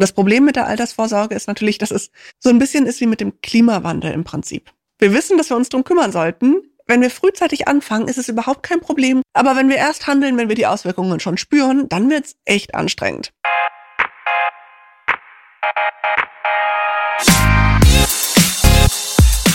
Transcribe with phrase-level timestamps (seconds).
[0.00, 3.20] Das Problem mit der Altersvorsorge ist natürlich, dass es so ein bisschen ist wie mit
[3.20, 4.70] dem Klimawandel im Prinzip.
[5.00, 6.62] Wir wissen, dass wir uns drum kümmern sollten.
[6.86, 9.22] Wenn wir frühzeitig anfangen, ist es überhaupt kein Problem.
[9.32, 13.32] Aber wenn wir erst handeln, wenn wir die Auswirkungen schon spüren, dann wird's echt anstrengend.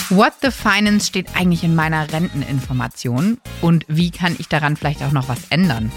[0.10, 5.14] What the Finance steht eigentlich in meiner Renteninformation und wie kann ich daran vielleicht auch
[5.14, 5.90] noch was ändern?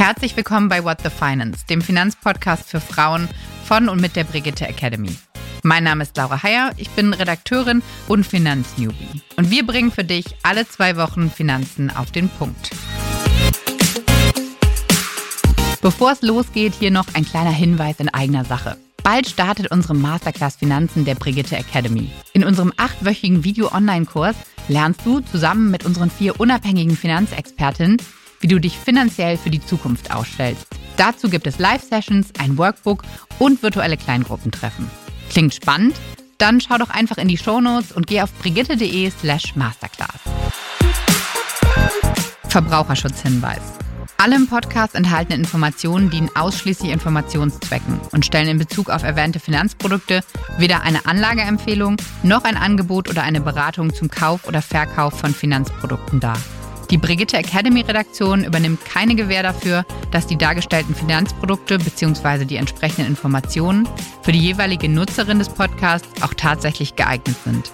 [0.00, 3.28] Herzlich willkommen bei What the Finance, dem Finanzpodcast für Frauen
[3.66, 5.14] von und mit der Brigitte Academy.
[5.62, 9.20] Mein Name ist Laura Heyer, ich bin Redakteurin und Finanznewbie.
[9.36, 12.70] Und wir bringen für dich alle zwei Wochen Finanzen auf den Punkt.
[15.82, 18.78] Bevor es losgeht, hier noch ein kleiner Hinweis in eigener Sache.
[19.02, 22.10] Bald startet unsere Masterclass Finanzen der Brigitte Academy.
[22.32, 24.36] In unserem achtwöchigen Video-Online-Kurs
[24.68, 27.98] lernst du zusammen mit unseren vier unabhängigen Finanzexpertinnen,
[28.40, 30.66] wie du dich finanziell für die Zukunft ausstellst.
[30.96, 33.04] Dazu gibt es Live-Sessions, ein Workbook
[33.38, 34.90] und virtuelle Kleingruppentreffen.
[35.30, 35.96] Klingt spannend?
[36.38, 40.20] Dann schau doch einfach in die Shownotes und geh auf brigitte.de slash masterclass.
[42.48, 43.60] Verbraucherschutzhinweis.
[44.22, 50.20] Alle im Podcast enthaltenen Informationen dienen ausschließlich Informationszwecken und stellen in Bezug auf erwähnte Finanzprodukte
[50.58, 56.20] weder eine Anlageempfehlung noch ein Angebot oder eine Beratung zum Kauf oder Verkauf von Finanzprodukten
[56.20, 56.36] dar.
[56.90, 62.44] Die Brigitte Academy Redaktion übernimmt keine Gewähr dafür, dass die dargestellten Finanzprodukte bzw.
[62.44, 63.88] die entsprechenden Informationen
[64.22, 67.70] für die jeweilige Nutzerin des Podcasts auch tatsächlich geeignet sind.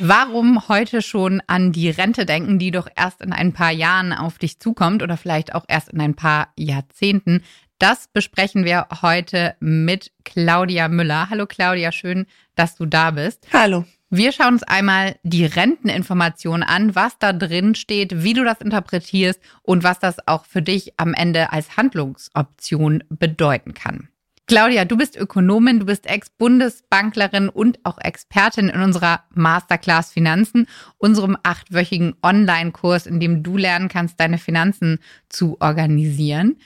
[0.00, 4.38] Warum heute schon an die Rente denken, die doch erst in ein paar Jahren auf
[4.38, 7.44] dich zukommt oder vielleicht auch erst in ein paar Jahrzehnten?
[7.78, 11.30] Das besprechen wir heute mit Claudia Müller.
[11.30, 13.46] Hallo Claudia, schön, dass du da bist.
[13.52, 13.84] Hallo.
[14.10, 19.38] Wir schauen uns einmal die Renteninformation an, was da drin steht, wie du das interpretierst
[19.62, 24.08] und was das auch für dich am Ende als Handlungsoption bedeuten kann.
[24.46, 31.36] Claudia, du bist Ökonomin, du bist Ex-Bundesbanklerin und auch Expertin in unserer Masterclass Finanzen, unserem
[31.42, 36.56] achtwöchigen Online-Kurs, in dem du lernen kannst, deine Finanzen zu organisieren.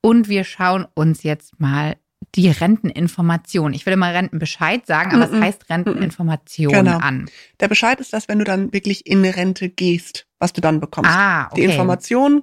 [0.00, 1.94] Und wir schauen uns jetzt mal
[2.34, 3.72] die Renteninformation.
[3.72, 5.36] Ich will immer Rentenbescheid sagen, aber mm -mm.
[5.36, 6.98] es heißt Renteninformation genau.
[6.98, 7.30] an.
[7.60, 11.10] Der Bescheid ist das, wenn du dann wirklich in Rente gehst, was du dann bekommst.
[11.10, 11.60] Ah, okay.
[11.60, 12.42] Die Information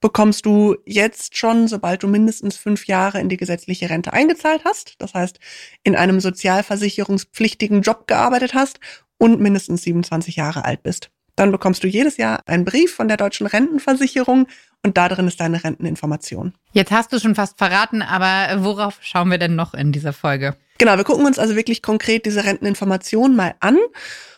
[0.00, 4.96] bekommst du jetzt schon, sobald du mindestens fünf Jahre in die gesetzliche Rente eingezahlt hast.
[4.98, 5.38] Das heißt,
[5.84, 8.80] in einem sozialversicherungspflichtigen Job gearbeitet hast
[9.18, 11.10] und mindestens 27 Jahre alt bist.
[11.42, 14.46] Dann bekommst du jedes Jahr einen Brief von der deutschen Rentenversicherung
[14.84, 16.54] und da drin ist deine Renteninformation.
[16.70, 20.54] Jetzt hast du schon fast verraten, aber worauf schauen wir denn noch in dieser Folge?
[20.78, 23.76] Genau, wir gucken uns also wirklich konkret diese Renteninformation mal an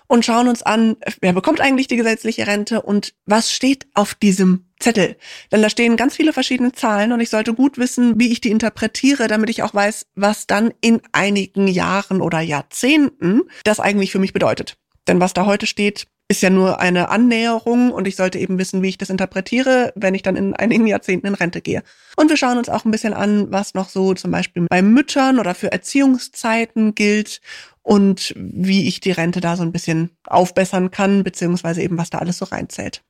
[0.06, 4.64] und schauen uns an, wer bekommt eigentlich die gesetzliche Rente und was steht auf diesem
[4.80, 5.16] Zettel.
[5.52, 8.50] Denn da stehen ganz viele verschiedene Zahlen und ich sollte gut wissen, wie ich die
[8.50, 14.20] interpretiere, damit ich auch weiß, was dann in einigen Jahren oder Jahrzehnten das eigentlich für
[14.20, 14.78] mich bedeutet.
[15.06, 18.82] Denn was da heute steht, ist ja nur eine Annäherung und ich sollte eben wissen,
[18.82, 21.82] wie ich das interpretiere, wenn ich dann in einigen Jahrzehnten in Rente gehe.
[22.16, 25.38] Und wir schauen uns auch ein bisschen an, was noch so zum Beispiel bei Müttern
[25.38, 27.40] oder für Erziehungszeiten gilt
[27.82, 32.18] und wie ich die Rente da so ein bisschen aufbessern kann, beziehungsweise eben was da
[32.18, 33.02] alles so reinzählt.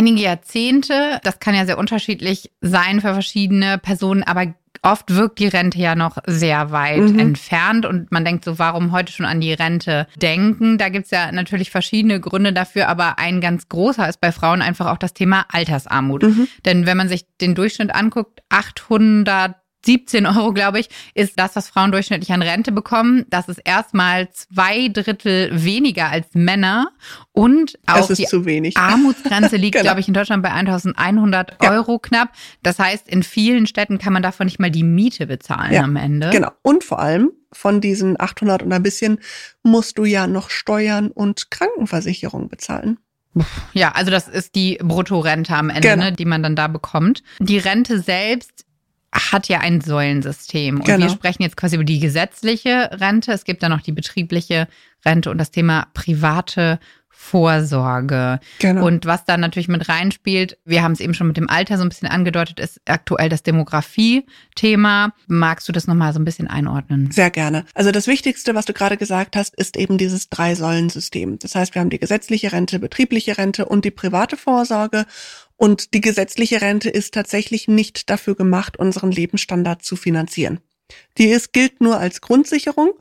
[0.00, 5.46] Einige Jahrzehnte, das kann ja sehr unterschiedlich sein für verschiedene Personen, aber oft wirkt die
[5.46, 7.18] Rente ja noch sehr weit mhm.
[7.18, 10.78] entfernt und man denkt so, warum heute schon an die Rente denken?
[10.78, 14.86] Da gibt's ja natürlich verschiedene Gründe dafür, aber ein ganz großer ist bei Frauen einfach
[14.86, 16.22] auch das Thema Altersarmut.
[16.22, 16.48] Mhm.
[16.64, 19.54] Denn wenn man sich den Durchschnitt anguckt, 800
[19.84, 23.24] 17 Euro, glaube ich, ist das, was Frauen durchschnittlich an Rente bekommen.
[23.30, 26.90] Das ist erstmal zwei Drittel weniger als Männer.
[27.32, 28.26] Und auch die
[28.76, 29.84] Armutsgrenze liegt, genau.
[29.84, 31.70] glaube ich, in Deutschland bei 1100 ja.
[31.70, 32.30] Euro knapp.
[32.62, 35.82] Das heißt, in vielen Städten kann man davon nicht mal die Miete bezahlen ja.
[35.82, 36.30] am Ende.
[36.30, 36.50] Genau.
[36.62, 39.18] Und vor allem von diesen 800 und ein bisschen
[39.62, 42.98] musst du ja noch Steuern und Krankenversicherung bezahlen.
[43.72, 46.04] Ja, also das ist die Bruttorente am Ende, genau.
[46.04, 47.22] ne, die man dann da bekommt.
[47.38, 48.64] Die Rente selbst
[49.12, 50.76] hat ja ein Säulensystem.
[50.76, 51.06] Und genau.
[51.06, 53.32] wir sprechen jetzt quasi über die gesetzliche Rente.
[53.32, 54.68] Es gibt dann noch die betriebliche
[55.04, 56.78] Rente und das Thema private
[57.22, 58.40] Vorsorge.
[58.60, 58.86] Genau.
[58.86, 61.84] Und was da natürlich mit reinspielt, wir haben es eben schon mit dem Alter so
[61.84, 65.12] ein bisschen angedeutet, ist aktuell das Demografie-Thema.
[65.26, 67.10] Magst du das nochmal so ein bisschen einordnen?
[67.10, 67.66] Sehr gerne.
[67.74, 71.38] Also das Wichtigste, was du gerade gesagt hast, ist eben dieses Drei-Säulen-System.
[71.38, 75.04] Das heißt, wir haben die gesetzliche Rente, betriebliche Rente und die private Vorsorge.
[75.60, 80.60] Und die gesetzliche Rente ist tatsächlich nicht dafür gemacht, unseren Lebensstandard zu finanzieren.
[81.18, 82.94] Die ist, gilt nur als Grundsicherung.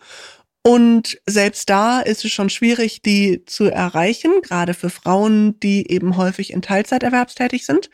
[0.61, 6.17] Und selbst da ist es schon schwierig, die zu erreichen, gerade für Frauen, die eben
[6.17, 7.89] häufig in Teilzeiterwerbstätig sind.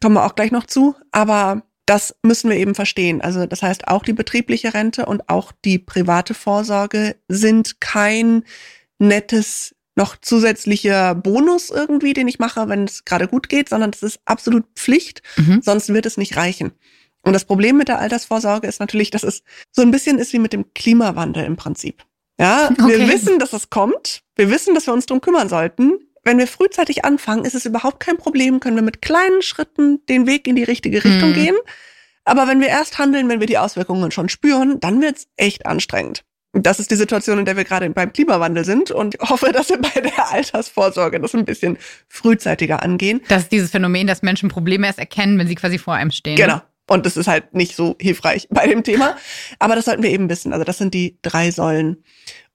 [0.00, 0.94] Kommen wir auch gleich noch zu.
[1.10, 3.20] Aber das müssen wir eben verstehen.
[3.20, 8.44] Also das heißt, auch die betriebliche Rente und auch die private Vorsorge sind kein
[9.00, 14.02] nettes noch zusätzlicher Bonus irgendwie, den ich mache, wenn es gerade gut geht, sondern das
[14.02, 15.60] ist absolut Pflicht, mhm.
[15.62, 16.72] sonst wird es nicht reichen.
[17.22, 20.38] Und das Problem mit der Altersvorsorge ist natürlich, dass es so ein bisschen ist wie
[20.38, 22.04] mit dem Klimawandel im Prinzip.
[22.38, 22.98] Ja, okay.
[22.98, 24.22] wir wissen, dass es kommt.
[24.36, 25.92] Wir wissen, dass wir uns drum kümmern sollten.
[26.22, 30.26] Wenn wir frühzeitig anfangen, ist es überhaupt kein Problem, können wir mit kleinen Schritten den
[30.26, 31.34] Weg in die richtige Richtung mhm.
[31.34, 31.56] gehen.
[32.24, 36.24] Aber wenn wir erst handeln, wenn wir die Auswirkungen schon spüren, dann wird's echt anstrengend.
[36.54, 39.78] Das ist die Situation, in der wir gerade beim Klimawandel sind und hoffe, dass wir
[39.78, 41.78] bei der Altersvorsorge das ein bisschen
[42.08, 43.20] frühzeitiger angehen.
[43.28, 46.36] Das ist dieses Phänomen, dass Menschen Probleme erst erkennen, wenn sie quasi vor einem stehen.
[46.36, 46.60] Genau.
[46.86, 49.16] Und das ist halt nicht so hilfreich bei dem Thema.
[49.58, 50.52] Aber das sollten wir eben wissen.
[50.52, 52.04] Also das sind die drei Säulen.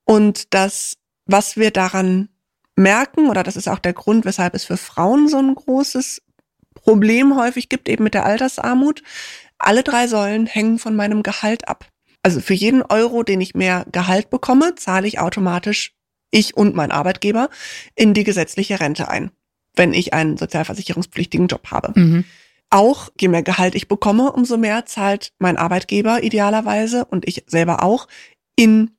[0.06, 2.30] Und das, was wir daran
[2.76, 6.22] merken, oder das ist auch der Grund, weshalb es für Frauen so ein großes
[6.74, 9.04] Problem häufig gibt, eben mit der Altersarmut.
[9.58, 11.86] Alle drei Säulen hängen von meinem Gehalt ab.
[12.24, 15.94] Also für jeden Euro, den ich mehr Gehalt bekomme, zahle ich automatisch
[16.32, 17.50] ich und mein Arbeitgeber
[17.96, 19.32] in die gesetzliche Rente ein,
[19.76, 22.00] wenn ich einen sozialversicherungspflichtigen Job habe.
[22.00, 22.26] Mhm.
[22.70, 27.84] Auch je mehr Gehalt ich bekomme, umso mehr zahlt mein Arbeitgeber idealerweise und ich selber
[27.84, 28.08] auch
[28.56, 28.92] in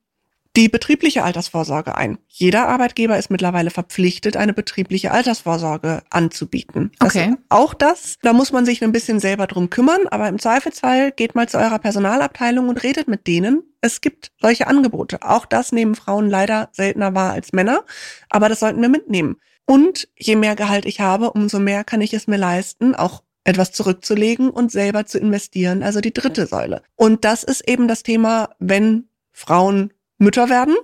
[0.56, 2.18] die betriebliche Altersvorsorge ein.
[2.26, 6.90] Jeder Arbeitgeber ist mittlerweile verpflichtet, eine betriebliche Altersvorsorge anzubieten.
[7.00, 7.36] Okay.
[7.48, 11.34] auch das, da muss man sich ein bisschen selber drum kümmern, aber im Zweifelsfall geht
[11.34, 13.62] mal zu eurer Personalabteilung und redet mit denen.
[13.80, 15.22] Es gibt solche Angebote.
[15.22, 17.84] Auch das nehmen Frauen leider seltener wahr als Männer,
[18.28, 19.36] aber das sollten wir mitnehmen.
[19.66, 23.72] Und je mehr Gehalt ich habe, umso mehr kann ich es mir leisten, auch etwas
[23.72, 26.82] zurückzulegen und selber zu investieren, also die dritte Säule.
[26.96, 30.76] Und das ist eben das Thema, wenn Frauen Mütter werden,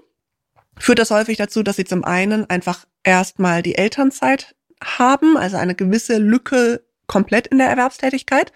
[0.79, 5.75] führt das häufig dazu, dass sie zum einen einfach erstmal die Elternzeit haben, also eine
[5.75, 8.53] gewisse Lücke komplett in der Erwerbstätigkeit.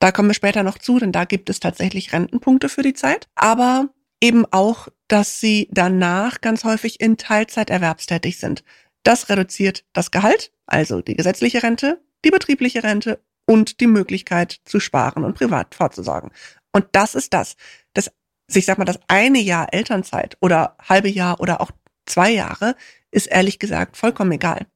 [0.00, 3.28] Da kommen wir später noch zu, denn da gibt es tatsächlich Rentenpunkte für die Zeit.
[3.34, 3.90] Aber
[4.20, 8.64] eben auch, dass sie danach ganz häufig in Teilzeit erwerbstätig sind.
[9.02, 14.80] Das reduziert das Gehalt, also die gesetzliche Rente, die betriebliche Rente und die Möglichkeit zu
[14.80, 16.30] sparen und privat vorzusorgen.
[16.72, 17.56] Und das ist das.
[17.92, 18.10] Das
[18.52, 21.70] ich sag mal, das eine Jahr Elternzeit oder halbe Jahr oder auch
[22.06, 22.76] zwei Jahre
[23.10, 24.66] ist ehrlich gesagt vollkommen egal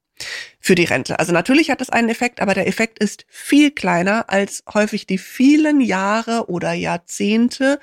[0.59, 1.19] für die Rente.
[1.19, 5.17] Also natürlich hat es einen Effekt, aber der Effekt ist viel kleiner als häufig die
[5.17, 7.79] vielen Jahre oder Jahrzehnte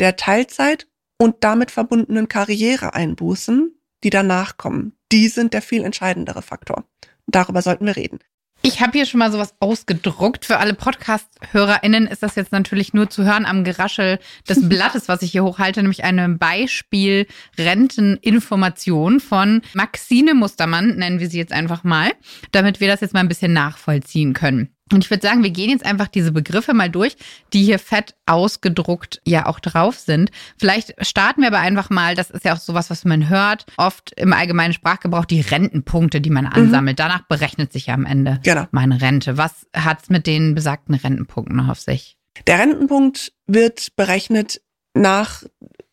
[0.00, 0.86] der Teilzeit
[1.16, 3.74] und damit verbundenen Karriereeinbußen,
[4.04, 4.96] die danach kommen.
[5.10, 6.84] Die sind der viel entscheidendere Faktor.
[7.26, 8.20] Darüber sollten wir reden.
[8.62, 10.44] Ich habe hier schon mal sowas ausgedruckt.
[10.44, 14.18] Für alle Podcast-HörerInnen ist das jetzt natürlich nur zu hören am Geraschel
[14.48, 21.38] des Blattes, was ich hier hochhalte, nämlich eine Beispiel-Renteninformation von Maxine Mustermann, nennen wir sie
[21.38, 22.10] jetzt einfach mal,
[22.50, 24.74] damit wir das jetzt mal ein bisschen nachvollziehen können.
[24.92, 27.16] Und ich würde sagen, wir gehen jetzt einfach diese Begriffe mal durch,
[27.52, 30.30] die hier fett ausgedruckt ja auch drauf sind.
[30.58, 34.12] Vielleicht starten wir aber einfach mal, das ist ja auch sowas, was man hört, oft
[34.16, 36.52] im allgemeinen Sprachgebrauch, die Rentenpunkte, die man mhm.
[36.52, 36.98] ansammelt.
[36.98, 37.02] Mhm.
[37.02, 38.66] Danach berechnet sich ja am Ende genau.
[38.70, 39.36] meine Rente.
[39.36, 42.16] Was hat's mit den besagten Rentenpunkten auf sich?
[42.46, 44.60] Der Rentenpunkt wird berechnet
[44.94, 45.42] nach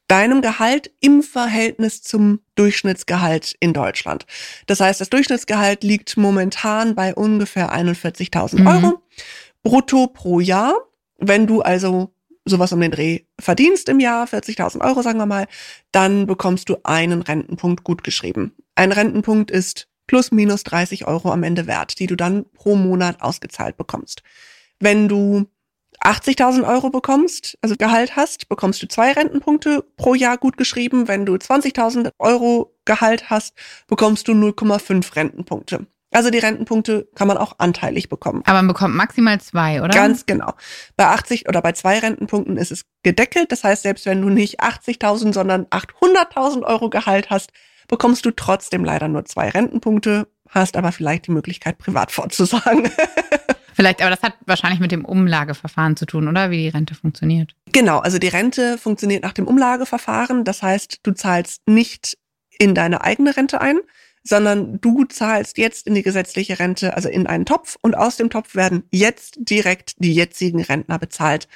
[0.08, 4.26] deinem Gehalt im Verhältnis zum Durchschnittsgehalt in Deutschland.
[4.68, 8.68] Das heißt, das Durchschnittsgehalt liegt momentan bei ungefähr 41.000 mhm.
[8.68, 9.02] Euro
[9.64, 10.76] brutto pro Jahr.
[11.18, 12.14] Wenn du also
[12.46, 15.48] sowas um den Dreh verdienst im Jahr, 40.000 Euro sagen wir mal,
[15.92, 18.54] dann bekommst du einen Rentenpunkt gutgeschrieben.
[18.76, 23.22] Ein Rentenpunkt ist plus minus 30 Euro am Ende wert, die du dann pro Monat
[23.22, 24.22] ausgezahlt bekommst.
[24.80, 25.48] Wenn du
[26.02, 31.08] 80.000 Euro bekommst, also Gehalt hast, bekommst du zwei Rentenpunkte pro Jahr gut geschrieben.
[31.08, 33.54] Wenn du 20.000 Euro Gehalt hast,
[33.88, 35.88] bekommst du 0,5 Rentenpunkte.
[36.12, 38.42] Also die Rentenpunkte kann man auch anteilig bekommen.
[38.46, 39.94] Aber man bekommt maximal zwei, oder?
[39.94, 40.54] Ganz genau.
[40.96, 43.52] Bei 80 oder bei zwei Rentenpunkten ist es gedeckelt.
[43.52, 47.52] Das heißt, selbst wenn du nicht 80.000, sondern 800.000 Euro Gehalt hast,
[47.90, 52.90] bekommst du trotzdem leider nur zwei Rentenpunkte, hast aber vielleicht die Möglichkeit, privat vorzusagen.
[53.76, 56.50] Vielleicht, aber das hat wahrscheinlich mit dem Umlageverfahren zu tun, oder?
[56.50, 57.56] Wie die Rente funktioniert.
[57.74, 60.46] Genau, also die Rente funktioniert nach dem Umlageverfahren.
[60.46, 62.18] Das heißt, du zahlst nicht
[62.58, 63.80] in deine eigene Rente ein,
[64.24, 68.30] sondern du zahlst jetzt in die gesetzliche Rente, also in einen Topf und aus dem
[68.30, 71.50] Topf werden jetzt direkt die jetzigen Rentner bezahlt.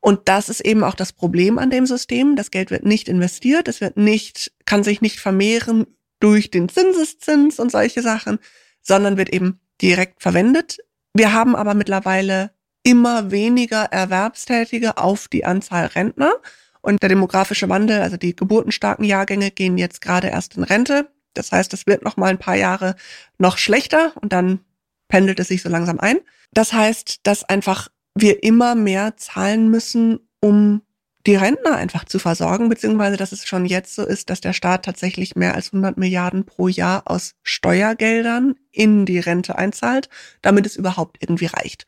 [0.00, 2.34] Und das ist eben auch das Problem an dem System.
[2.34, 5.86] Das Geld wird nicht investiert, es wird nicht, kann sich nicht vermehren
[6.18, 8.38] durch den Zinseszins und solche Sachen,
[8.80, 10.78] sondern wird eben direkt verwendet
[11.14, 12.50] wir haben aber mittlerweile
[12.82, 16.32] immer weniger Erwerbstätige auf die Anzahl Rentner.
[16.80, 21.08] Und der demografische Wandel, also die geburtenstarken Jahrgänge, gehen jetzt gerade erst in Rente.
[21.34, 22.94] Das heißt, es wird noch mal ein paar Jahre
[23.36, 24.60] noch schlechter und dann
[25.08, 26.18] pendelt es sich so langsam ein.
[26.52, 30.82] Das heißt, dass einfach wir immer mehr zahlen müssen, um
[31.26, 34.84] die Rentner einfach zu versorgen, beziehungsweise dass es schon jetzt so ist, dass der Staat
[34.84, 40.08] tatsächlich mehr als 100 Milliarden pro Jahr aus Steuergeldern in die Rente einzahlt,
[40.42, 41.86] damit es überhaupt irgendwie reicht.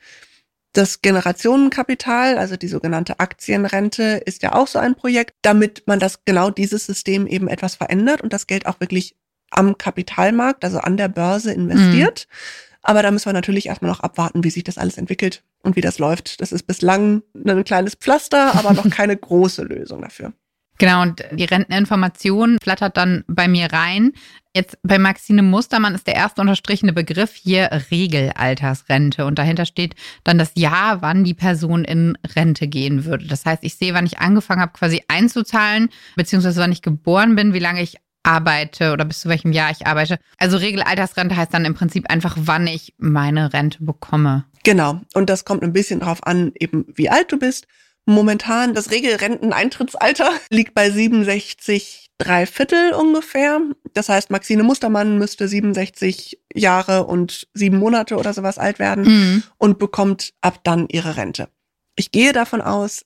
[0.72, 6.25] Das Generationenkapital, also die sogenannte Aktienrente, ist ja auch so ein Projekt, damit man das
[6.25, 9.16] genau dieses System eben etwas verändert und das Geld auch wirklich
[9.50, 12.28] am Kapitalmarkt, also an der Börse investiert.
[12.28, 12.34] Mhm.
[12.82, 15.81] Aber da müssen wir natürlich erstmal noch abwarten, wie sich das alles entwickelt und wie
[15.81, 16.40] das läuft.
[16.40, 20.33] Das ist bislang ein kleines Pflaster, aber noch keine große Lösung dafür.
[20.81, 24.12] Genau, und die Renteninformation flattert dann bei mir rein.
[24.57, 29.26] Jetzt bei Maxine Mustermann ist der erste unterstrichene Begriff hier Regelaltersrente.
[29.26, 33.26] Und dahinter steht dann das Jahr, wann die Person in Rente gehen würde.
[33.26, 37.52] Das heißt, ich sehe, wann ich angefangen habe, quasi einzuzahlen, beziehungsweise wann ich geboren bin,
[37.52, 40.19] wie lange ich arbeite oder bis zu welchem Jahr ich arbeite.
[40.39, 44.45] Also Regelaltersrente heißt dann im Prinzip einfach, wann ich meine Rente bekomme.
[44.65, 45.00] Genau.
[45.15, 47.67] Und das kommt ein bisschen darauf an, eben wie alt du bist.
[48.07, 53.61] Momentan das Regelrenteneintrittsalter liegt bei 67 drei Viertel ungefähr.
[53.95, 59.43] Das heißt, Maxine Mustermann müsste 67 Jahre und sieben Monate oder sowas alt werden mhm.
[59.59, 61.49] und bekommt ab dann ihre Rente.
[61.97, 63.05] Ich gehe davon aus,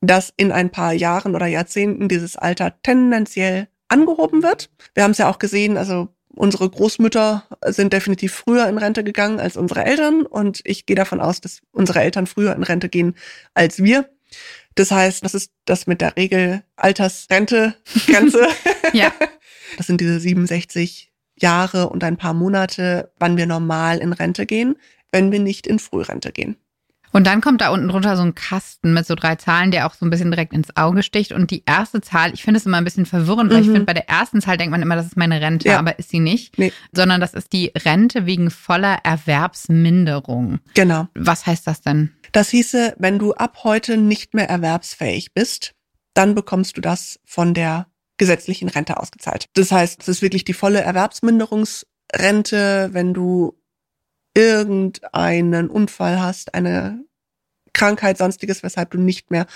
[0.00, 4.70] dass in ein paar Jahren oder Jahrzehnten dieses Alter tendenziell angehoben wird.
[4.94, 9.40] Wir haben es ja auch gesehen, also unsere Großmütter sind definitiv früher in Rente gegangen
[9.40, 13.14] als unsere Eltern und ich gehe davon aus, dass unsere Eltern früher in Rente gehen
[13.54, 14.08] als wir.
[14.76, 18.46] Das heißt, das ist das mit der Regel Altersrente-Grenze.
[18.92, 19.12] ja.
[19.76, 24.76] Das sind diese 67 Jahre und ein paar Monate, wann wir normal in Rente gehen,
[25.10, 26.56] wenn wir nicht in Frührente gehen.
[27.12, 29.94] Und dann kommt da unten drunter so ein Kasten mit so drei Zahlen, der auch
[29.94, 31.32] so ein bisschen direkt ins Auge sticht.
[31.32, 33.64] Und die erste Zahl, ich finde es immer ein bisschen verwirrend, weil mhm.
[33.64, 35.78] ich finde, bei der ersten Zahl denkt man immer, das ist meine Rente, ja.
[35.78, 36.58] aber ist sie nicht.
[36.58, 36.72] Nee.
[36.92, 40.60] Sondern das ist die Rente wegen voller Erwerbsminderung.
[40.74, 41.08] Genau.
[41.14, 42.12] Was heißt das denn?
[42.32, 45.74] Das hieße, wenn du ab heute nicht mehr erwerbsfähig bist,
[46.14, 47.86] dann bekommst du das von der
[48.18, 49.46] gesetzlichen Rente ausgezahlt.
[49.54, 53.59] Das heißt, es ist wirklich die volle Erwerbsminderungsrente, wenn du
[54.34, 57.04] irgendeinen Unfall hast, eine
[57.72, 59.46] Krankheit, sonstiges, weshalb du nicht mehr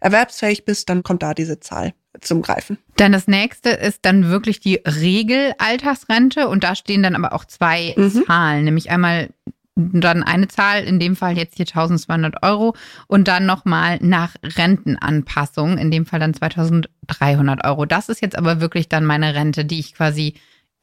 [0.00, 2.78] erwerbsfähig bist, dann kommt da diese Zahl zum Greifen.
[2.96, 7.94] Dann das nächste ist dann wirklich die Regelaltersrente und da stehen dann aber auch zwei
[7.96, 8.24] mhm.
[8.26, 9.30] Zahlen, nämlich einmal
[9.76, 12.76] dann eine Zahl, in dem Fall jetzt hier 1200 Euro
[13.08, 17.84] und dann nochmal nach Rentenanpassung, in dem Fall dann 2300 Euro.
[17.84, 20.34] Das ist jetzt aber wirklich dann meine Rente, die ich quasi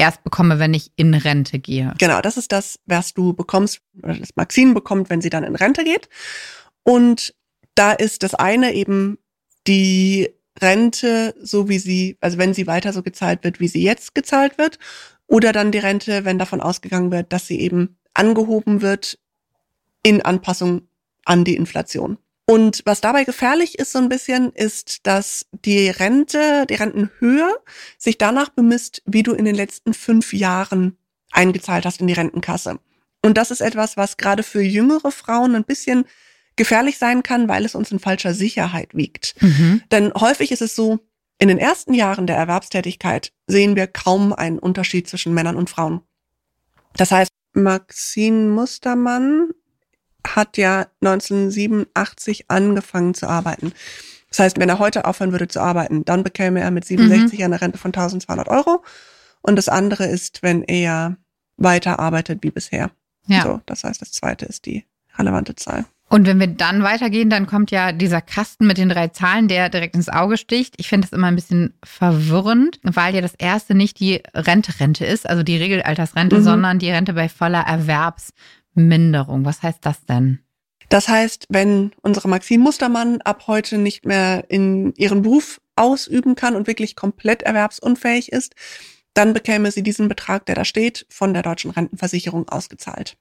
[0.02, 1.94] erst bekomme, wenn ich in Rente gehe.
[2.00, 5.56] Genau, das ist das, was du bekommst, oder das Maxine bekommt, wenn sie dann in
[5.56, 6.10] Rente geht.
[6.82, 7.36] Und
[7.76, 9.20] da ist das eine eben
[9.68, 10.30] die
[10.60, 14.58] Rente, so wie sie, also wenn sie weiter so gezahlt wird, wie sie jetzt gezahlt
[14.58, 14.80] wird,
[15.28, 19.20] oder dann die Rente, wenn davon ausgegangen wird, dass sie eben angehoben wird
[20.04, 20.88] in Anpassung
[21.26, 22.18] an die Inflation.
[22.52, 27.50] Und was dabei gefährlich ist so ein bisschen, ist, dass die Rente, die Rentenhöhe
[27.98, 30.98] sich danach bemisst, wie du in den letzten fünf Jahren
[31.32, 32.78] eingezahlt hast in die Rentenkasse.
[33.22, 36.04] Und das ist etwas, was gerade für jüngere Frauen ein bisschen
[36.58, 39.42] gefährlich sein kann, weil es uns in falscher Sicherheit wiegt.
[39.42, 39.82] Mhm.
[39.90, 41.00] Denn häufig ist es so,
[41.40, 46.02] in den ersten Jahren der Erwerbstätigkeit sehen wir kaum einen Unterschied zwischen Männern und Frauen.
[46.98, 49.52] Das heißt, Maxine Mustermann
[50.28, 53.74] hat ja 1987 angefangen zu arbeiten.
[54.30, 57.46] Das heißt, wenn er heute aufhören würde zu arbeiten, dann bekäme er mit 67 mhm.
[57.46, 58.84] eine Rente von 1200 Euro.
[59.42, 61.18] Und das andere ist, wenn er
[61.58, 62.92] weiter arbeitet wie bisher.
[63.28, 63.44] Ja.
[63.44, 64.86] So, das heißt, das zweite ist die
[65.18, 65.86] relevante Zahl.
[66.12, 69.70] Und wenn wir dann weitergehen, dann kommt ja dieser Kasten mit den drei Zahlen, der
[69.70, 70.74] direkt ins Auge sticht.
[70.78, 75.30] Ich finde das immer ein bisschen verwirrend, weil ja das erste nicht die Rente-Rente ist,
[75.30, 76.44] also die Regelaltersrente, mhm.
[76.44, 78.34] sondern die Rente bei voller Erwerbs
[78.74, 79.46] Minderung.
[79.46, 80.40] Was heißt das denn?
[80.90, 86.56] Das heißt, wenn unsere Maxine Mustermann ab heute nicht mehr in ihren Beruf ausüben kann
[86.56, 88.56] und wirklich komplett erwerbsunfähig ist,
[89.14, 93.18] dann bekäme sie diesen Betrag, der da steht, von der deutschen Rentenversicherung ausgezahlt.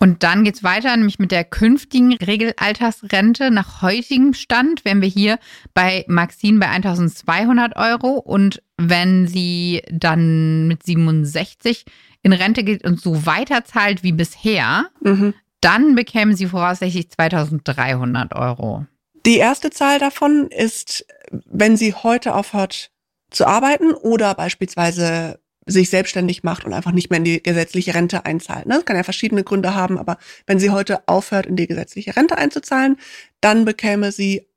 [0.00, 3.50] Und dann geht's weiter, nämlich mit der künftigen Regelaltersrente.
[3.50, 5.38] Nach heutigem Stand wären wir hier
[5.74, 8.18] bei Maxine bei 1200 Euro.
[8.18, 11.84] Und wenn sie dann mit 67
[12.22, 15.34] in Rente geht und so weiter zahlt wie bisher, mhm.
[15.60, 18.86] dann bekämen sie voraussichtlich 2300 Euro.
[19.26, 22.90] Die erste Zahl davon ist, wenn sie heute aufhört
[23.30, 28.24] zu arbeiten oder beispielsweise sich selbstständig macht und einfach nicht mehr in die gesetzliche Rente
[28.24, 28.66] einzahlt.
[28.66, 28.76] Ne?
[28.76, 32.38] Das kann ja verschiedene Gründe haben, aber wenn sie heute aufhört, in die gesetzliche Rente
[32.38, 32.96] einzuzahlen,
[33.40, 34.48] dann bekäme sie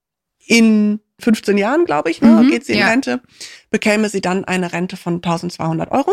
[0.45, 2.87] in 15 Jahren, glaube ich, ne, mhm, geht sie in ja.
[2.87, 3.21] Rente,
[3.69, 6.11] bekäme sie dann eine Rente von 1200 Euro.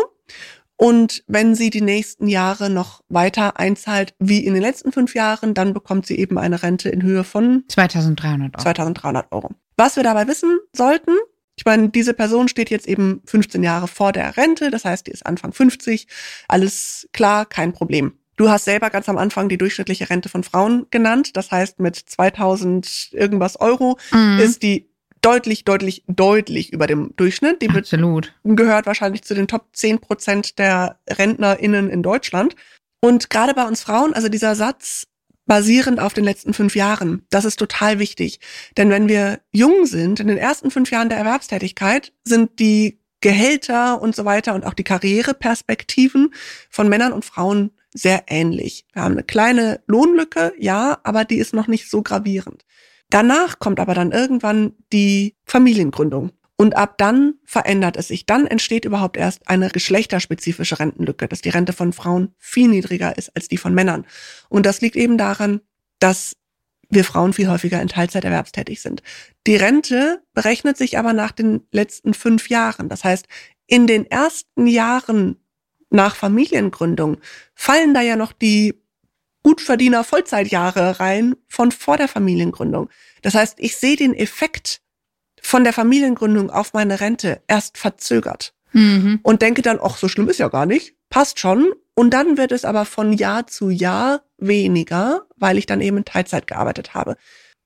[0.81, 5.53] Und wenn sie die nächsten Jahre noch weiter einzahlt wie in den letzten fünf Jahren,
[5.53, 8.63] dann bekommt sie eben eine Rente in Höhe von 2300 Euro.
[8.63, 9.49] 2300 Euro.
[9.75, 11.11] Was wir dabei wissen sollten,
[11.57, 15.11] ich meine, diese Person steht jetzt eben 15 Jahre vor der Rente, das heißt, die
[15.11, 16.07] ist Anfang 50,
[16.47, 18.13] alles klar, kein Problem.
[18.37, 21.97] Du hast selber ganz am Anfang die durchschnittliche Rente von Frauen genannt, das heißt, mit
[21.97, 24.39] 2000 irgendwas Euro mhm.
[24.39, 24.88] ist die
[25.21, 27.61] deutlich, deutlich, deutlich über dem Durchschnitt.
[27.61, 28.33] Die Absolut.
[28.43, 32.55] gehört wahrscheinlich zu den Top 10 Prozent der RentnerInnen in Deutschland.
[33.01, 35.07] Und gerade bei uns Frauen, also dieser Satz
[35.45, 38.39] basierend auf den letzten fünf Jahren, das ist total wichtig.
[38.77, 44.01] Denn wenn wir jung sind, in den ersten fünf Jahren der Erwerbstätigkeit, sind die Gehälter
[44.01, 46.33] und so weiter und auch die Karriereperspektiven
[46.69, 48.85] von Männern und Frauen sehr ähnlich.
[48.93, 52.63] Wir haben eine kleine Lohnlücke, ja, aber die ist noch nicht so gravierend.
[53.09, 56.31] Danach kommt aber dann irgendwann die Familiengründung.
[56.57, 58.25] Und ab dann verändert es sich.
[58.25, 63.33] Dann entsteht überhaupt erst eine geschlechterspezifische Rentenlücke, dass die Rente von Frauen viel niedriger ist
[63.33, 64.05] als die von Männern.
[64.49, 65.61] Und das liegt eben daran,
[65.99, 66.35] dass
[66.89, 69.03] wir Frauen viel häufiger in Teilzeit erwerbstätig sind.
[69.47, 72.89] Die Rente berechnet sich aber nach den letzten fünf Jahren.
[72.89, 73.27] Das heißt,
[73.67, 75.37] in den ersten Jahren
[75.91, 77.17] nach Familiengründung
[77.53, 78.81] fallen da ja noch die
[79.43, 82.89] Gutverdiener Vollzeitjahre rein von vor der Familiengründung.
[83.21, 84.81] Das heißt, ich sehe den Effekt
[85.41, 89.19] von der Familiengründung auf meine Rente erst verzögert mhm.
[89.23, 91.73] und denke dann, ach, so schlimm ist ja gar nicht, passt schon.
[91.95, 96.05] Und dann wird es aber von Jahr zu Jahr weniger, weil ich dann eben in
[96.05, 97.17] Teilzeit gearbeitet habe.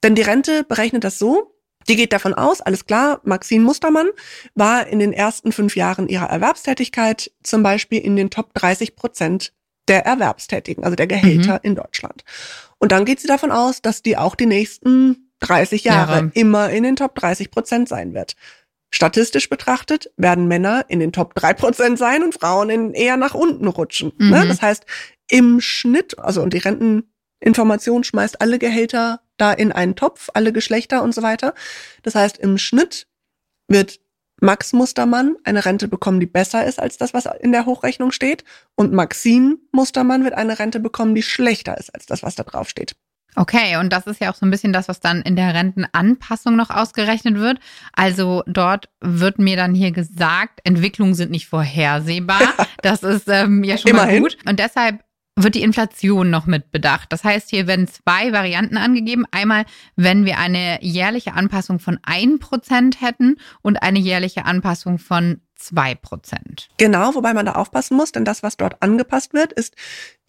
[0.04, 1.56] Denn die Rente berechnet das so,
[1.88, 4.08] die geht davon aus, alles klar, Maxine Mustermann
[4.56, 9.54] war in den ersten fünf Jahren ihrer Erwerbstätigkeit zum Beispiel in den Top 30 Prozent
[9.88, 11.60] der Erwerbstätigen, also der Gehälter mhm.
[11.64, 12.24] in Deutschland.
[12.80, 16.70] Und dann geht sie davon aus, dass die auch die nächsten 30 Jahre, Jahre immer
[16.70, 18.36] in den Top 30 Prozent sein wird.
[18.92, 23.34] Statistisch betrachtet werden Männer in den Top 3 Prozent sein und Frauen in eher nach
[23.34, 24.14] unten rutschen.
[24.18, 24.26] Ne?
[24.26, 24.32] Mhm.
[24.32, 24.48] Ne?
[24.48, 24.86] Das heißt,
[25.30, 31.02] im Schnitt, also und die Renteninformation schmeißt alle Gehälter da in einen Topf, alle Geschlechter
[31.02, 31.54] und so weiter.
[32.04, 33.08] Das heißt, im Schnitt
[33.68, 34.00] wird
[34.44, 38.44] Max Mustermann eine Rente bekommen, die besser ist als das, was in der Hochrechnung steht.
[38.76, 42.68] Und Maxine Mustermann wird eine Rente bekommen, die schlechter ist als das, was da drauf
[42.68, 42.94] steht.
[43.36, 46.58] Okay, und das ist ja auch so ein bisschen das, was dann in der Rentenanpassung
[46.58, 47.60] noch ausgerechnet wird.
[47.94, 52.42] Also dort wird mir dann hier gesagt, Entwicklungen sind nicht vorhersehbar.
[52.82, 54.24] Das ist ähm, ja schon Immerhin.
[54.24, 54.38] mal gut.
[54.46, 55.00] Und deshalb
[55.36, 57.12] wird die Inflation noch mit bedacht.
[57.12, 59.26] Das heißt, hier werden zwei Varianten angegeben.
[59.32, 59.66] Einmal,
[59.96, 66.68] wenn wir eine jährliche Anpassung von 1% hätten und eine jährliche Anpassung von 2%.
[66.78, 69.76] Genau, wobei man da aufpassen muss, denn das, was dort angepasst wird, ist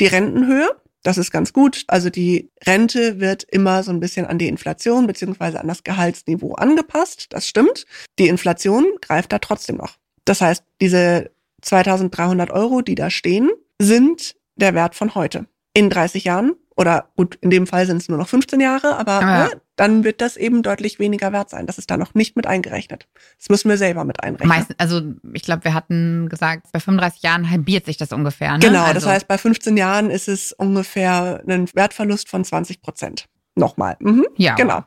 [0.01, 0.69] die Rentenhöhe.
[1.03, 1.85] Das ist ganz gut.
[1.87, 6.55] Also die Rente wird immer so ein bisschen an die Inflation beziehungsweise an das Gehaltsniveau
[6.55, 7.27] angepasst.
[7.31, 7.85] Das stimmt.
[8.19, 9.99] Die Inflation greift da trotzdem noch.
[10.25, 15.47] Das heißt, diese 2300 Euro, die da stehen, sind der Wert von heute.
[15.73, 19.21] In 30 Jahren oder gut, in dem Fall sind es nur noch 15 Jahre, aber
[19.21, 19.45] ja.
[19.45, 21.67] ne, dann wird das eben deutlich weniger wert sein.
[21.67, 23.09] Das ist da noch nicht mit eingerechnet.
[23.39, 24.49] Das müssen wir selber mit einrechnen.
[24.49, 25.01] Meist, also
[25.33, 28.53] ich glaube, wir hatten gesagt, bei 35 Jahren halbiert sich das ungefähr.
[28.55, 28.59] Ne?
[28.61, 28.95] Genau, also.
[28.95, 33.27] das heißt, bei 15 Jahren ist es ungefähr ein Wertverlust von 20 Prozent.
[33.55, 33.97] Nochmal.
[34.01, 34.27] Mhm.
[34.37, 34.55] Ja.
[34.57, 34.85] Genau.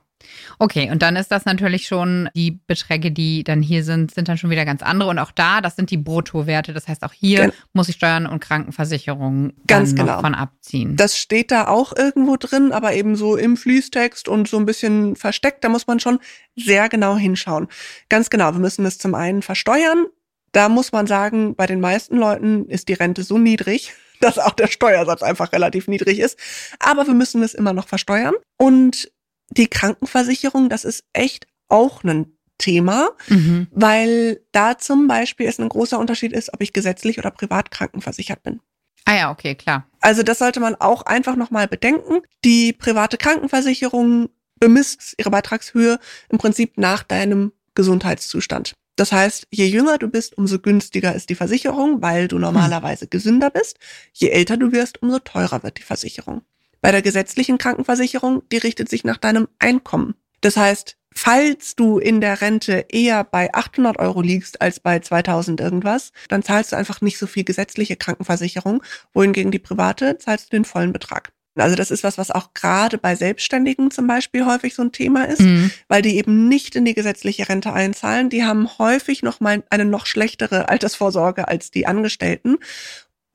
[0.59, 4.37] Okay, und dann ist das natürlich schon, die Beträge, die dann hier sind, sind dann
[4.37, 5.09] schon wieder ganz andere.
[5.09, 6.73] Und auch da, das sind die Bruttowerte.
[6.73, 10.21] Das heißt, auch hier Gen muss ich Steuern und Krankenversicherung ganz genau.
[10.21, 10.95] von abziehen.
[10.95, 15.15] Das steht da auch irgendwo drin, aber eben so im Fließtext und so ein bisschen
[15.15, 15.63] versteckt.
[15.63, 16.19] Da muss man schon
[16.55, 17.67] sehr genau hinschauen.
[18.09, 20.05] Ganz genau, wir müssen es zum einen versteuern.
[20.51, 24.53] Da muss man sagen, bei den meisten Leuten ist die Rente so niedrig, dass auch
[24.53, 26.39] der Steuersatz einfach relativ niedrig ist.
[26.79, 28.33] Aber wir müssen es immer noch versteuern.
[28.57, 29.11] Und
[29.49, 33.67] die Krankenversicherung, das ist echt auch ein Thema, mhm.
[33.71, 38.43] weil da zum Beispiel es ein großer Unterschied ist, ob ich gesetzlich oder privat krankenversichert
[38.43, 38.61] bin.
[39.05, 39.87] Ah ja, okay, klar.
[40.01, 42.21] Also das sollte man auch einfach nochmal bedenken.
[42.43, 44.29] Die private Krankenversicherung
[44.59, 48.73] bemisst ihre Beitragshöhe im Prinzip nach deinem Gesundheitszustand.
[48.97, 53.09] Das heißt, je jünger du bist, umso günstiger ist die Versicherung, weil du normalerweise hm.
[53.11, 53.77] gesünder bist.
[54.11, 56.41] Je älter du wirst, umso teurer wird die Versicherung.
[56.81, 60.15] Bei der gesetzlichen Krankenversicherung, die richtet sich nach deinem Einkommen.
[60.41, 65.59] Das heißt, falls du in der Rente eher bei 800 Euro liegst als bei 2000
[65.59, 70.57] irgendwas, dann zahlst du einfach nicht so viel gesetzliche Krankenversicherung, wohingegen die private zahlst du
[70.57, 71.31] den vollen Betrag.
[71.55, 75.27] Also das ist was, was auch gerade bei Selbstständigen zum Beispiel häufig so ein Thema
[75.27, 75.71] ist, mhm.
[75.87, 78.29] weil die eben nicht in die gesetzliche Rente einzahlen.
[78.29, 82.57] Die haben häufig noch mal eine noch schlechtere Altersvorsorge als die Angestellten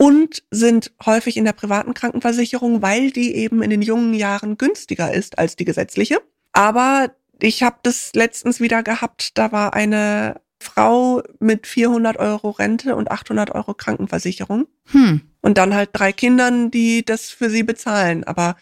[0.02, 5.14] und sind häufig in der privaten Krankenversicherung, weil die eben in den jungen Jahren günstiger
[5.14, 6.20] ist als die gesetzliche.
[6.50, 12.96] Aber ich habe das letztens wieder gehabt, da war eine Frau mit 400 Euro Rente
[12.96, 14.66] und 800 Euro Krankenversicherung.
[14.90, 15.20] Hm.
[15.40, 18.24] Und dann halt drei Kindern, die das für sie bezahlen.
[18.24, 18.56] Aber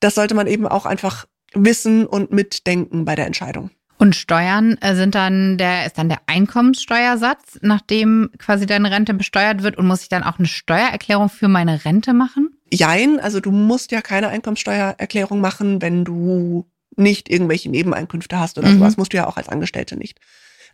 [0.00, 3.70] das sollte man eben auch einfach wissen und mitdenken bei der Entscheidung.
[4.02, 9.62] Und Steuern äh, sind dann der, ist dann der Einkommenssteuersatz, nachdem quasi deine Rente besteuert
[9.62, 12.50] wird und muss ich dann auch eine Steuererklärung für meine Rente machen?
[12.72, 18.70] Jein, also du musst ja keine Einkommenssteuererklärung machen, wenn du nicht irgendwelche Nebeneinkünfte hast oder
[18.70, 18.78] Mhm.
[18.80, 18.96] sowas.
[18.96, 20.18] Musst du ja auch als Angestellte nicht.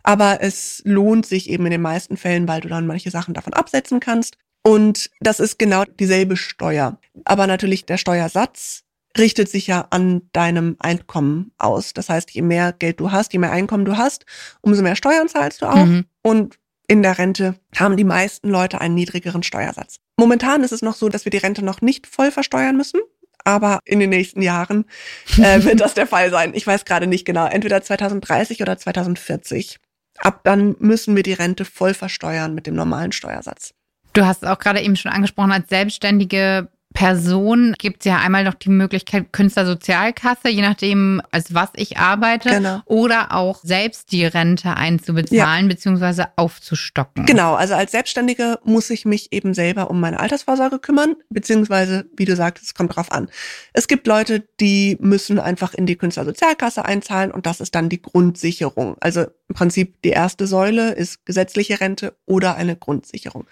[0.01, 3.53] Aber es lohnt sich eben in den meisten Fällen, weil du dann manche Sachen davon
[3.53, 4.37] absetzen kannst.
[4.63, 6.97] Und das ist genau dieselbe Steuer.
[7.25, 8.85] Aber natürlich der Steuersatz
[9.17, 11.93] richtet sich ja an deinem Einkommen aus.
[11.93, 14.25] Das heißt, je mehr Geld du hast, je mehr Einkommen du hast,
[14.61, 15.85] umso mehr Steuern zahlst du auch.
[15.85, 16.05] Mhm.
[16.21, 19.97] Und in der Rente haben die meisten Leute einen niedrigeren Steuersatz.
[20.17, 22.99] Momentan ist es noch so, dass wir die Rente noch nicht voll versteuern müssen.
[23.45, 24.85] Aber in den nächsten Jahren
[25.37, 26.53] äh, wird das der Fall sein.
[26.53, 27.45] Ich weiß gerade nicht genau.
[27.47, 29.77] Entweder 2030 oder 2040.
[30.17, 33.73] Ab dann müssen wir die Rente voll versteuern mit dem normalen Steuersatz.
[34.13, 38.43] Du hast es auch gerade eben schon angesprochen, als selbstständige Person gibt es ja einmal
[38.43, 42.81] noch die Möglichkeit Künstlersozialkasse, je nachdem, als was ich arbeite, Genau.
[42.85, 47.25] oder auch selbst die Rente einzubezahlen beziehungsweise aufzustocken.
[47.25, 52.25] Genau, also als Selbstständige muss ich mich eben selber um meine Altersvorsorge kümmern, beziehungsweise, wie
[52.25, 53.29] du sagst, es kommt drauf an.
[53.73, 58.01] Es gibt Leute, die müssen einfach in die Künstlersozialkasse einzahlen und das ist dann die
[58.01, 58.97] Grundsicherung.
[58.99, 63.45] Also im Prinzip die erste Säule ist gesetzliche Rente oder eine Grundsicherung.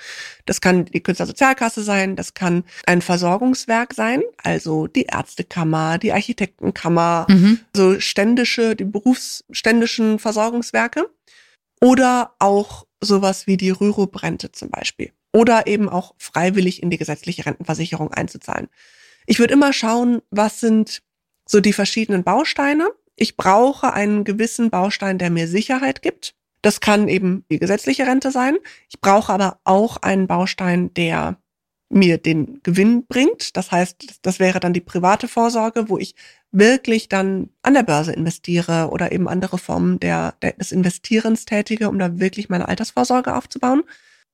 [0.45, 7.27] Das kann die Künstlersozialkasse sein, das kann ein Versorgungswerk sein, also die Ärztekammer, die Architektenkammer,
[7.29, 7.59] Mhm.
[7.75, 11.09] so ständische, die berufsständischen Versorgungswerke
[11.81, 17.45] oder auch sowas wie die Rürup-Rente zum Beispiel oder eben auch freiwillig in die gesetzliche
[17.45, 18.69] Rentenversicherung einzuzahlen.
[19.25, 21.01] Ich würde immer schauen, was sind
[21.45, 22.87] so die verschiedenen Bausteine.
[23.17, 26.33] Ich brauche einen gewissen Baustein, der mir Sicherheit gibt.
[26.61, 28.57] Das kann eben die gesetzliche Rente sein.
[28.89, 31.37] Ich brauche aber auch einen Baustein, der
[31.89, 33.55] mir den Gewinn bringt.
[33.55, 36.15] Das heißt, das wäre dann die private Vorsorge, wo ich
[36.51, 41.89] wirklich dann an der Börse investiere oder eben andere Formen der, der, des Investierens tätige,
[41.89, 43.83] um da wirklich meine Altersvorsorge aufzubauen.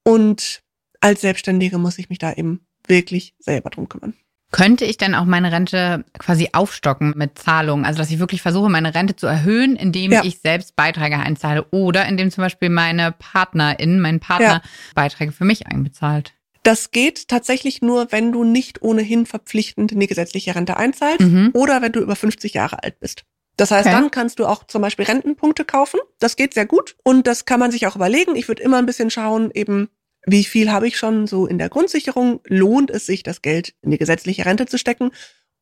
[0.03, 0.61] Und
[0.99, 4.13] als Selbstständige muss ich mich da eben wirklich selber drum kümmern.
[4.51, 7.85] Könnte ich denn auch meine Rente quasi aufstocken mit Zahlungen?
[7.85, 10.23] Also, dass ich wirklich versuche, meine Rente zu erhöhen, indem Ja.
[10.23, 14.69] ich selbst Beiträge einzahle oder indem zum Beispiel meine Partnerin, mein Partner Ja.
[14.93, 16.33] Beiträge für mich einbezahlt.
[16.63, 21.52] Das geht tatsächlich nur, wenn du nicht ohnehin verpflichtend in die gesetzliche Rente einzahlst Mhm.
[21.54, 23.23] oder wenn du über 50 Jahre alt bist.
[23.58, 23.95] Das heißt, Okay.
[23.95, 25.99] dann kannst du auch zum Beispiel Rentenpunkte kaufen.
[26.19, 28.36] Das geht sehr gut und das kann man sich auch überlegen.
[28.36, 29.89] Ich würde immer ein bisschen schauen, eben
[30.26, 32.39] wie viel habe ich schon so in der Grundsicherung?
[32.47, 35.12] Lohnt es sich, das Geld in die gesetzliche Rente zu stecken?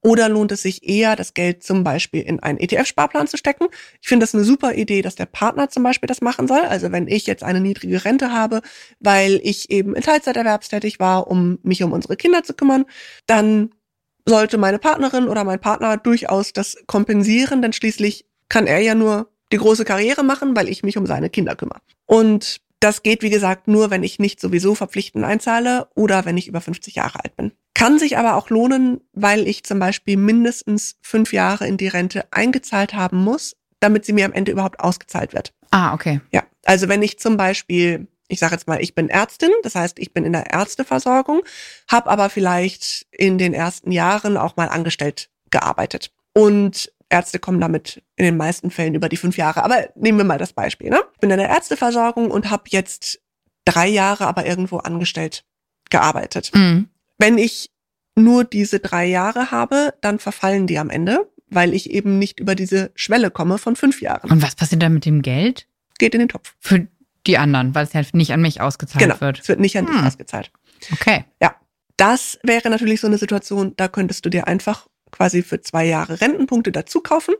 [0.03, 3.67] Oder lohnt es sich eher, das Geld zum Beispiel in einen ETF-Sparplan zu stecken?
[4.01, 6.61] Ich finde das eine super Idee, dass der Partner zum Beispiel das machen soll.
[6.61, 8.61] Also wenn ich jetzt eine niedrige Rente habe,
[8.99, 12.85] weil ich eben in Teilzeit erwerbstätig war, um mich um unsere Kinder zu kümmern,
[13.27, 13.69] dann
[14.27, 19.31] sollte meine Partnerin oder mein Partner durchaus das kompensieren, denn schließlich kann er ja nur
[19.51, 21.81] die große Karriere machen, weil ich mich um seine Kinder kümmere.
[22.05, 26.47] Und das geht, wie gesagt, nur, wenn ich nicht sowieso verpflichtend einzahle oder wenn ich
[26.47, 27.51] über 50 Jahre alt bin.
[27.73, 32.25] Kann sich aber auch lohnen, weil ich zum Beispiel mindestens fünf Jahre in die Rente
[32.31, 35.53] eingezahlt haben muss, damit sie mir am Ende überhaupt ausgezahlt wird.
[35.71, 36.21] Ah, okay.
[36.31, 39.99] Ja, also wenn ich zum Beispiel, ich sage jetzt mal, ich bin Ärztin, das heißt,
[39.99, 41.41] ich bin in der Ärzteversorgung,
[41.89, 46.11] habe aber vielleicht in den ersten Jahren auch mal angestellt gearbeitet.
[46.33, 49.63] Und Ärzte kommen damit in den meisten Fällen über die fünf Jahre.
[49.63, 50.89] Aber nehmen wir mal das Beispiel.
[50.89, 51.01] Ne?
[51.13, 53.19] Ich bin in der Ärzteversorgung und habe jetzt
[53.65, 55.43] drei Jahre aber irgendwo angestellt
[55.89, 56.51] gearbeitet.
[56.53, 56.87] Mhm.
[57.21, 57.69] Wenn ich
[58.15, 62.55] nur diese drei Jahre habe, dann verfallen die am Ende, weil ich eben nicht über
[62.55, 64.29] diese Schwelle komme von fünf Jahren.
[64.31, 65.67] Und was passiert dann mit dem Geld?
[65.99, 66.53] Geht in den Topf.
[66.59, 66.87] Für
[67.27, 69.21] die anderen, weil es ja nicht an mich ausgezahlt Genau.
[69.21, 69.39] wird.
[69.39, 70.05] Es wird nicht an dich Hm.
[70.07, 70.51] ausgezahlt.
[70.91, 71.25] Okay.
[71.97, 76.19] Das wäre natürlich so eine Situation, da könntest du dir einfach quasi für zwei Jahre
[76.19, 77.35] Rentenpunkte dazu kaufen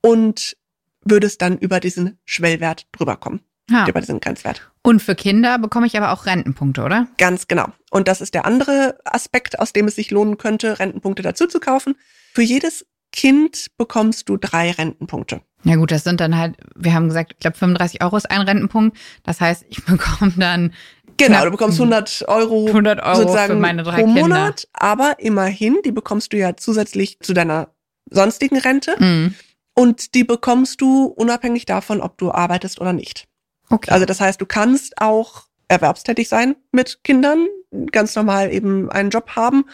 [0.00, 0.56] und
[1.04, 3.86] würdest dann über diesen Schwellwert drüber kommen, Ja.
[3.88, 4.70] über diesen Grenzwert.
[4.82, 7.06] Und für Kinder bekomme ich aber auch Rentenpunkte, oder?
[7.18, 7.68] Ganz genau.
[7.90, 11.60] Und das ist der andere Aspekt, aus dem es sich lohnen könnte, Rentenpunkte dazu zu
[11.60, 11.94] kaufen.
[12.34, 15.40] Für jedes Kind bekommst du drei Rentenpunkte.
[15.64, 18.40] Ja gut, das sind dann halt, wir haben gesagt, ich glaube 35 Euro ist ein
[18.40, 18.96] Rentenpunkt.
[19.24, 20.72] Das heißt, ich bekomme dann
[21.16, 24.22] Genau, du bekommst 100 Euro 100 Euro sozusagen für meine drei pro Kinder.
[24.22, 27.68] Monat, aber immerhin, die bekommst du ja zusätzlich zu deiner
[28.10, 28.94] sonstigen Rente.
[28.98, 29.34] Mhm.
[29.74, 33.28] Und die bekommst du unabhängig davon, ob du arbeitest oder nicht.
[33.70, 33.90] Okay.
[33.90, 37.46] Also das heißt, du kannst auch erwerbstätig sein mit Kindern,
[37.92, 39.64] ganz normal eben einen Job haben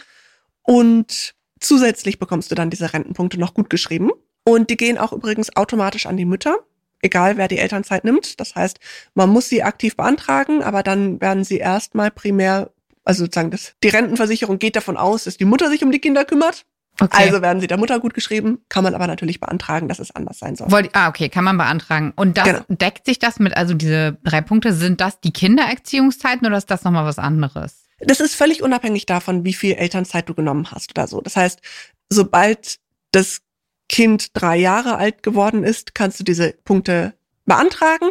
[0.61, 4.11] und zusätzlich bekommst du dann diese Rentenpunkte noch gut geschrieben.
[4.45, 6.57] Und die gehen auch übrigens automatisch an die Mütter.
[7.01, 8.39] egal wer die Elternzeit nimmt.
[8.39, 8.79] Das heißt,
[9.13, 12.71] man muss sie aktiv beantragen, aber dann werden sie erstmal primär,
[13.03, 16.25] also sozusagen das, die Rentenversicherung geht davon aus, dass die Mutter sich um die Kinder
[16.25, 16.65] kümmert.
[16.99, 17.25] Okay.
[17.25, 20.39] Also werden sie der Mutter gut geschrieben, kann man aber natürlich beantragen, dass es anders
[20.39, 20.71] sein soll.
[20.71, 22.11] Wollt, ah, okay, kann man beantragen.
[22.15, 22.59] Und das genau.
[22.69, 26.83] deckt sich das mit, also diese drei Punkte, sind das die Kindererziehungszeiten oder ist das
[26.83, 27.85] nochmal was anderes?
[27.99, 31.21] Das ist völlig unabhängig davon, wie viel Elternzeit du genommen hast oder so.
[31.21, 31.61] Das heißt,
[32.09, 32.77] sobald
[33.11, 33.41] das
[33.89, 37.13] Kind drei Jahre alt geworden ist, kannst du diese Punkte
[37.45, 38.09] beantragen.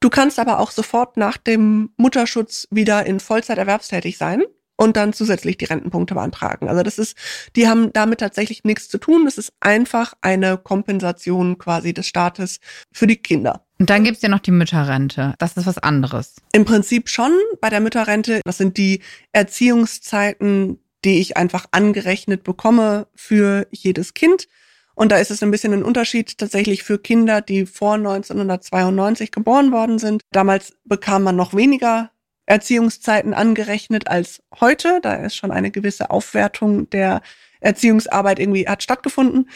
[0.00, 4.44] Du kannst aber auch sofort nach dem Mutterschutz wieder in Vollzeit erwerbstätig sein
[4.78, 6.68] und dann zusätzlich die Rentenpunkte beantragen.
[6.68, 7.16] Also das ist,
[7.56, 9.24] die haben damit tatsächlich nichts zu tun.
[9.24, 12.60] Das ist einfach eine Kompensation quasi des Staates
[12.92, 13.64] für die Kinder.
[13.80, 15.34] Und dann gibt's ja noch die Mütterrente.
[15.38, 16.36] Das ist was anderes.
[16.52, 18.40] Im Prinzip schon bei der Mütterrente.
[18.44, 24.48] Das sind die Erziehungszeiten, die ich einfach angerechnet bekomme für jedes Kind.
[24.94, 29.70] Und da ist es ein bisschen ein Unterschied tatsächlich für Kinder, die vor 1992 geboren
[29.72, 30.22] worden sind.
[30.32, 32.10] Damals bekam man noch weniger
[32.48, 35.00] Erziehungszeiten angerechnet als heute.
[35.02, 37.20] Da ist schon eine gewisse Aufwertung der
[37.60, 39.50] Erziehungsarbeit irgendwie hat stattgefunden.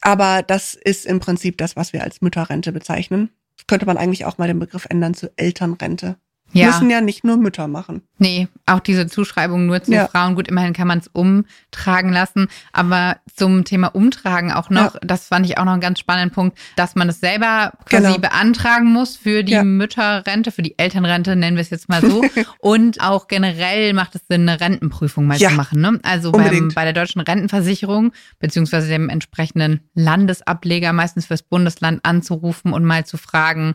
[0.00, 3.30] Aber das ist im Prinzip das, was wir als Mütterrente bezeichnen.
[3.66, 6.16] Könnte man eigentlich auch mal den Begriff ändern zu Elternrente.
[6.56, 6.66] Ja.
[6.66, 8.02] Müssen ja nicht nur Mütter machen.
[8.18, 10.08] Nee, auch diese Zuschreibung nur zu ja.
[10.08, 10.34] Frauen.
[10.34, 12.48] Gut, immerhin kann man es umtragen lassen.
[12.72, 15.00] Aber zum Thema Umtragen auch noch, ja.
[15.02, 18.18] das fand ich auch noch einen ganz spannenden Punkt, dass man es selber quasi genau.
[18.18, 19.56] beantragen muss für die.
[19.76, 22.22] Mütterrente, für die Elternrente, nennen wir es jetzt mal so.
[22.58, 25.80] Und auch generell macht es Sinn, eine Rentenprüfung mal zu machen.
[25.80, 26.00] Ne?
[26.02, 32.84] Also beim, bei der deutschen Rentenversicherung, beziehungsweise dem entsprechenden Landesableger, meistens fürs Bundesland anzurufen und
[32.84, 33.74] mal zu fragen,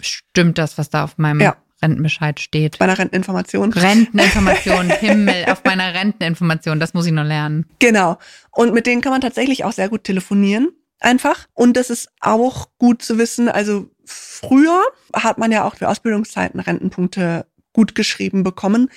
[0.00, 2.78] stimmt das, was da auf meinem ja Rentenbescheid steht.
[2.78, 3.72] Bei einer Renteninformation.
[3.72, 7.66] Renteninformation, Himmel, auf meiner Renteninformation, das muss ich noch lernen.
[7.78, 8.18] Genau.
[8.50, 10.68] Und mit denen kann man tatsächlich auch sehr gut telefonieren.
[11.00, 11.46] Einfach.
[11.54, 13.48] Und das ist auch gut zu wissen.
[13.48, 14.82] Also früher
[15.14, 18.90] hat man ja auch für Ausbildungszeiten Rentenpunkte gut geschrieben bekommen,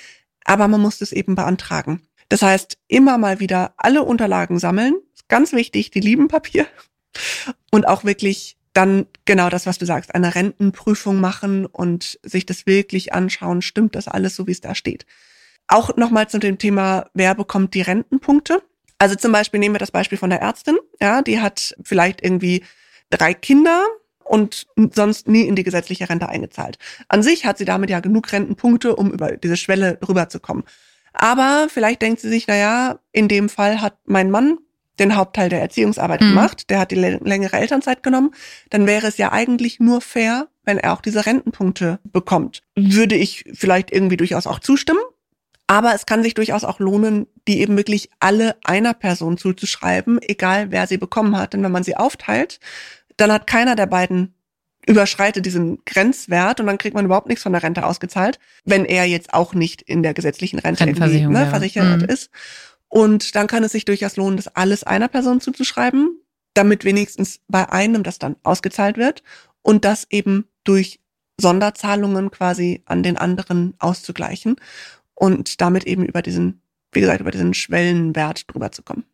[0.43, 2.01] aber man muss es eben beantragen.
[2.27, 4.95] Das heißt, immer mal wieder alle Unterlagen sammeln.
[5.29, 6.65] Ganz wichtig, die lieben Papier.
[7.71, 12.65] Und auch wirklich dann genau das, was du sagst, eine Rentenprüfung machen und sich das
[12.65, 15.05] wirklich anschauen, stimmt das alles so, wie es da steht.
[15.67, 18.61] Auch nochmal zu dem Thema, wer bekommt die Rentenpunkte?
[18.99, 22.63] Also zum Beispiel nehmen wir das Beispiel von der Ärztin, ja, die hat vielleicht irgendwie
[23.09, 23.85] drei Kinder
[24.23, 26.77] und sonst nie in die gesetzliche Rente eingezahlt.
[27.07, 30.63] An sich hat sie damit ja genug Rentenpunkte, um über diese Schwelle rüberzukommen.
[31.13, 34.57] Aber vielleicht denkt sie sich, na ja, in dem Fall hat mein Mann
[34.99, 36.29] den Hauptteil der Erziehungsarbeit mhm.
[36.29, 38.31] gemacht, der hat die längere Elternzeit genommen,
[38.69, 42.61] dann wäre es ja eigentlich nur fair, wenn er auch diese Rentenpunkte bekommt.
[42.75, 45.01] Würde ich vielleicht irgendwie durchaus auch zustimmen.
[45.65, 50.71] Aber es kann sich durchaus auch lohnen, die eben wirklich alle einer Person zuzuschreiben, egal
[50.71, 51.53] wer sie bekommen hat.
[51.53, 52.59] Denn wenn man sie aufteilt,
[53.17, 54.35] dann hat keiner der beiden
[54.85, 59.05] überschreitet diesen Grenzwert und dann kriegt man überhaupt nichts von der Rente ausgezahlt, wenn er
[59.05, 62.09] jetzt auch nicht in der gesetzlichen Rente irgendwie, ne, versichert mhm.
[62.09, 62.29] ist.
[62.93, 66.15] Und dann kann es sich durchaus lohnen, das alles einer Person zuzuschreiben,
[66.53, 69.23] damit wenigstens bei einem das dann ausgezahlt wird
[69.63, 70.99] und das eben durch
[71.41, 74.57] Sonderzahlungen quasi an den anderen auszugleichen
[75.15, 79.05] und damit eben über diesen, wie gesagt, über diesen Schwellenwert drüber zu kommen.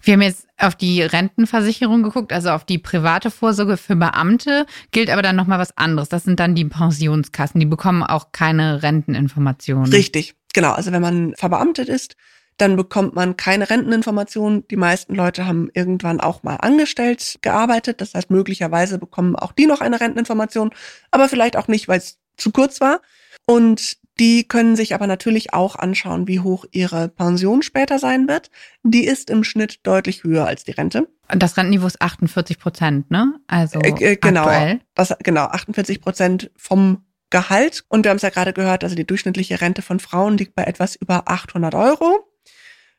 [0.00, 5.10] Wir haben jetzt auf die Rentenversicherung geguckt, also auf die private Vorsorge für Beamte, gilt
[5.10, 6.08] aber dann nochmal was anderes.
[6.08, 9.92] Das sind dann die Pensionskassen, die bekommen auch keine Renteninformationen.
[9.92, 10.72] Richtig, genau.
[10.72, 12.16] Also wenn man verbeamtet ist,
[12.56, 14.66] dann bekommt man keine Renteninformationen.
[14.68, 18.00] Die meisten Leute haben irgendwann auch mal angestellt gearbeitet.
[18.00, 20.70] Das heißt, möglicherweise bekommen auch die noch eine Renteninformation,
[21.10, 23.00] aber vielleicht auch nicht, weil es zu kurz war.
[23.46, 28.50] Und die können sich aber natürlich auch anschauen, wie hoch ihre Pension später sein wird.
[28.82, 31.08] Die ist im Schnitt deutlich höher als die Rente.
[31.28, 33.34] Das Rentenniveau ist 48 Prozent, ne?
[33.46, 34.80] Also äh, äh, genau, aktuell.
[34.94, 37.84] Das, genau, 48 Prozent vom Gehalt.
[37.88, 40.64] Und wir haben es ja gerade gehört, also die durchschnittliche Rente von Frauen liegt bei
[40.64, 42.26] etwas über 800 Euro.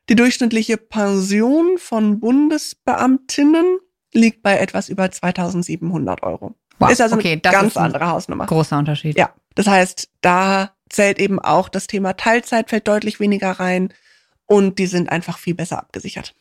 [0.09, 3.79] Die durchschnittliche Pension von Bundesbeamtinnen
[4.13, 6.55] liegt bei etwas über 2700 Euro.
[6.79, 8.45] Wow, ist also okay, eine ganz ein andere Hausnummer.
[8.45, 9.17] Großer Unterschied.
[9.17, 13.93] Ja, das heißt, da zählt eben auch das Thema Teilzeit fällt deutlich weniger rein
[14.45, 16.33] und die sind einfach viel besser abgesichert.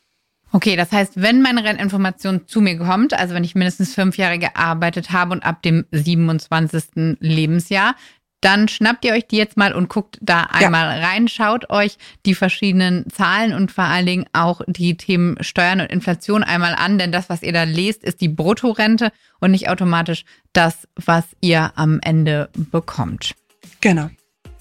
[0.52, 4.38] Okay, das heißt, wenn meine Rentinformation zu mir kommt, also wenn ich mindestens fünf Jahre
[4.38, 7.18] gearbeitet habe und ab dem 27.
[7.18, 7.96] Lebensjahr,
[8.40, 11.06] dann schnappt ihr euch die jetzt mal und guckt da einmal ja.
[11.08, 11.96] rein, schaut euch
[12.26, 16.98] die verschiedenen Zahlen und vor allen Dingen auch die Themen Steuern und Inflation einmal an,
[16.98, 21.72] denn das, was ihr da lest, ist die Bruttorente und nicht automatisch das, was ihr
[21.76, 23.34] am Ende bekommt.
[23.80, 24.10] Genau.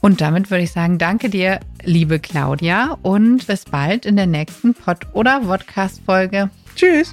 [0.01, 4.75] Und damit würde ich sagen, danke dir, liebe Claudia, und bis bald in der nächsten
[4.75, 6.51] Pod- oder Podcast-Folge.
[6.75, 7.11] Tschüss.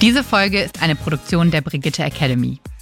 [0.00, 2.60] Diese Folge ist eine Produktion der Brigitte Academy.